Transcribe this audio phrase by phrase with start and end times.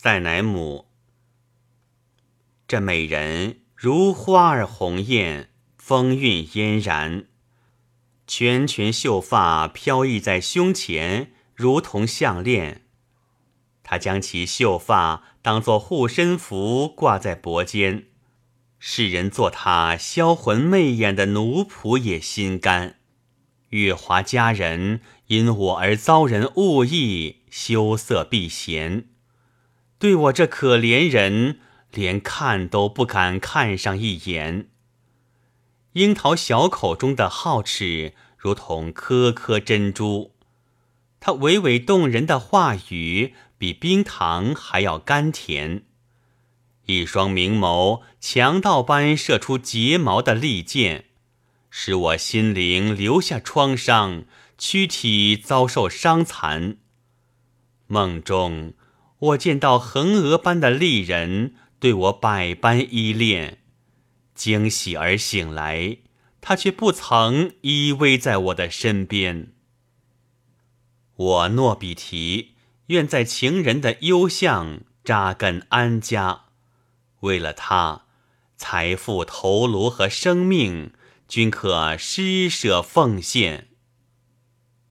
[0.00, 0.86] 塞乃姆。
[2.68, 7.26] 这美人如花儿红艳，风韵嫣然，
[8.24, 12.82] 圈圈秀发飘逸在胸前，如同项链。
[13.82, 18.04] 她将其秀发当作护身符挂在脖间，
[18.78, 23.00] 世人做她销魂媚眼的奴仆也心甘。
[23.70, 29.08] 月华佳人因我而遭人误意，羞涩避嫌，
[29.98, 31.58] 对我这可怜人
[31.92, 34.68] 连看都不敢看上一眼。
[35.94, 40.34] 樱桃小口中的皓齿，如同颗颗珍珠。
[41.18, 45.82] 它娓娓动人的话语，比冰糖还要甘甜。
[46.86, 51.06] 一双明眸，强盗般射出睫毛的利剑。
[51.70, 54.24] 使我心灵留下创伤，
[54.56, 56.76] 躯体遭受伤残。
[57.88, 58.72] 梦中，
[59.18, 63.58] 我见到横额般的丽人对我百般依恋，
[64.34, 65.98] 惊喜而醒来，
[66.40, 69.52] 她却不曾依偎在我的身边。
[71.16, 72.54] 我诺比提
[72.86, 76.44] 愿在情人的幽巷扎根安家，
[77.20, 78.06] 为了他，
[78.56, 80.92] 财富、头颅和生命。
[81.28, 83.68] 均可施舍奉献。